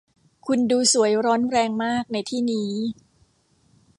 [0.45, 2.71] คุณดูสวยร้อนแรงมากในที่นี้